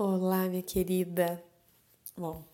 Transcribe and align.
Olá, 0.00 0.48
minha 0.48 0.62
querida. 0.62 1.42
Bom, 2.16 2.44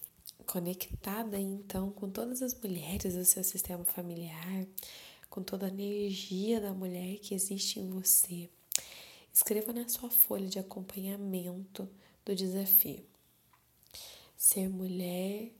conectada 0.46 1.38
então 1.38 1.90
com 1.90 2.08
todas 2.08 2.40
as 2.40 2.58
mulheres 2.58 3.14
do 3.14 3.24
seu 3.26 3.44
sistema 3.44 3.84
familiar, 3.84 4.66
com 5.28 5.42
toda 5.42 5.66
a 5.66 5.68
energia 5.68 6.58
da 6.58 6.72
mulher 6.72 7.18
que 7.18 7.34
existe 7.34 7.78
em 7.78 7.90
você. 7.90 8.48
Escreva 9.30 9.74
na 9.74 9.86
sua 9.86 10.08
folha 10.08 10.48
de 10.48 10.58
acompanhamento 10.58 11.86
do 12.24 12.34
desafio. 12.34 13.04
Ser 14.38 14.70
mulher, 14.70 15.52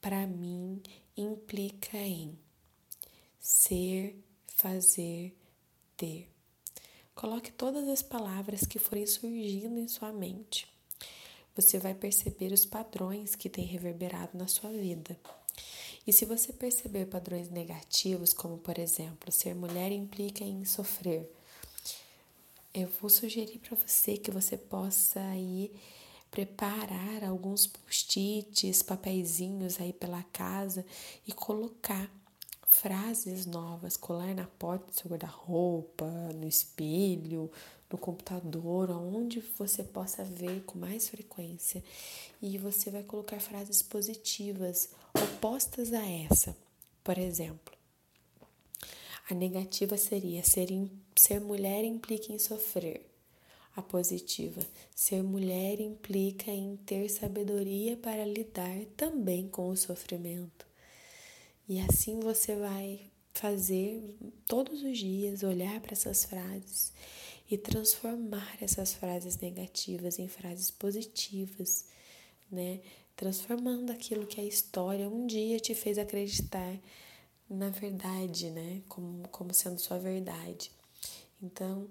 para 0.00 0.24
mim, 0.28 0.80
implica 1.16 1.98
em 1.98 2.38
ser, 3.40 4.16
fazer, 4.46 5.36
ter. 5.96 6.30
Coloque 7.16 7.50
todas 7.50 7.88
as 7.88 8.00
palavras 8.00 8.64
que 8.64 8.78
forem 8.78 9.08
surgindo 9.08 9.80
em 9.80 9.88
sua 9.88 10.12
mente. 10.12 10.70
Você 11.54 11.78
vai 11.78 11.94
perceber 11.94 12.52
os 12.52 12.64
padrões 12.64 13.34
que 13.34 13.48
têm 13.48 13.64
reverberado 13.64 14.36
na 14.36 14.46
sua 14.46 14.70
vida. 14.70 15.18
E 16.06 16.12
se 16.12 16.24
você 16.24 16.52
perceber 16.52 17.06
padrões 17.06 17.48
negativos, 17.50 18.32
como 18.32 18.58
por 18.58 18.78
exemplo, 18.78 19.30
ser 19.30 19.54
mulher 19.54 19.92
implica 19.92 20.42
em 20.42 20.64
sofrer, 20.64 21.30
eu 22.74 22.88
vou 23.00 23.10
sugerir 23.10 23.58
para 23.58 23.76
você 23.76 24.16
que 24.16 24.30
você 24.30 24.56
possa 24.56 25.20
aí 25.20 25.70
preparar 26.30 27.22
alguns 27.22 27.66
post-its, 27.66 28.82
papeizinhos 28.82 29.78
aí 29.78 29.92
pela 29.92 30.22
casa 30.24 30.84
e 31.26 31.32
colocar 31.32 32.10
frases 32.72 33.44
novas, 33.44 33.98
colar 33.98 34.34
na 34.34 34.46
porta 34.46 34.86
do 34.86 34.96
seu 34.96 35.10
guarda-roupa, 35.10 36.06
no 36.34 36.48
espelho, 36.48 37.50
no 37.90 37.98
computador, 37.98 38.90
onde 38.90 39.40
você 39.58 39.84
possa 39.84 40.24
ver 40.24 40.62
com 40.64 40.78
mais 40.78 41.08
frequência. 41.08 41.84
E 42.40 42.56
você 42.56 42.90
vai 42.90 43.02
colocar 43.02 43.38
frases 43.40 43.82
positivas 43.82 44.88
opostas 45.14 45.92
a 45.92 46.04
essa. 46.04 46.56
Por 47.04 47.18
exemplo, 47.18 47.74
a 49.28 49.34
negativa 49.34 49.98
seria 49.98 50.42
ser, 50.42 50.68
ser 51.14 51.40
mulher 51.40 51.84
implica 51.84 52.32
em 52.32 52.38
sofrer. 52.38 53.06
A 53.76 53.82
positiva, 53.82 54.62
ser 54.94 55.22
mulher 55.22 55.78
implica 55.78 56.50
em 56.50 56.76
ter 56.76 57.08
sabedoria 57.10 57.96
para 57.98 58.24
lidar 58.24 58.78
também 58.96 59.46
com 59.48 59.68
o 59.68 59.76
sofrimento. 59.76 60.71
E 61.68 61.80
assim 61.80 62.18
você 62.18 62.56
vai 62.56 63.12
fazer 63.32 64.02
todos 64.46 64.82
os 64.82 64.98
dias, 64.98 65.42
olhar 65.42 65.80
para 65.80 65.92
essas 65.92 66.24
frases 66.24 66.92
e 67.50 67.56
transformar 67.56 68.56
essas 68.60 68.92
frases 68.92 69.38
negativas 69.38 70.18
em 70.18 70.28
frases 70.28 70.70
positivas, 70.70 71.86
né? 72.50 72.80
Transformando 73.14 73.90
aquilo 73.90 74.26
que 74.26 74.40
a 74.40 74.44
história 74.44 75.08
um 75.08 75.26
dia 75.26 75.60
te 75.60 75.74
fez 75.74 75.98
acreditar 75.98 76.78
na 77.48 77.70
verdade, 77.70 78.50
né? 78.50 78.82
Como, 78.88 79.28
como 79.28 79.54
sendo 79.54 79.78
sua 79.78 79.98
verdade. 79.98 80.72
Então, 81.40 81.88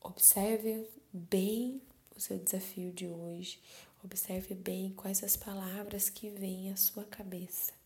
observe 0.00 0.88
bem 1.12 1.82
o 2.16 2.20
seu 2.20 2.38
desafio 2.38 2.92
de 2.92 3.06
hoje. 3.06 3.60
Observe 4.02 4.54
bem 4.54 4.92
quais 4.96 5.22
as 5.24 5.36
palavras 5.36 6.08
que 6.08 6.30
vêm 6.30 6.70
à 6.70 6.76
sua 6.76 7.04
cabeça 7.04 7.77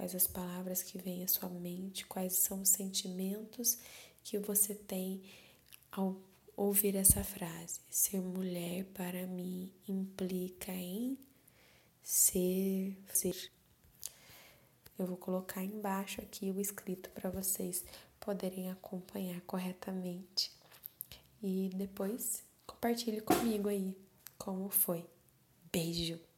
quais 0.00 0.14
as 0.14 0.26
palavras 0.26 0.82
que 0.82 0.96
vêm 0.96 1.22
à 1.22 1.28
sua 1.28 1.50
mente, 1.50 2.06
quais 2.06 2.32
são 2.32 2.62
os 2.62 2.70
sentimentos 2.70 3.76
que 4.24 4.38
você 4.38 4.74
tem 4.74 5.22
ao 5.92 6.16
ouvir 6.56 6.96
essa 6.96 7.22
frase. 7.22 7.80
Ser 7.90 8.18
mulher 8.18 8.86
para 8.94 9.26
mim 9.26 9.70
implica 9.86 10.72
em 10.72 11.18
ser, 12.02 12.96
ser. 13.12 13.52
Eu 14.98 15.06
vou 15.06 15.18
colocar 15.18 15.62
embaixo 15.62 16.22
aqui 16.22 16.50
o 16.50 16.58
escrito 16.58 17.10
para 17.10 17.28
vocês 17.28 17.84
poderem 18.18 18.70
acompanhar 18.70 19.42
corretamente. 19.42 20.50
E 21.42 21.70
depois 21.74 22.42
compartilhe 22.66 23.20
comigo 23.20 23.68
aí 23.68 23.94
como 24.38 24.70
foi. 24.70 25.04
Beijo! 25.70 26.29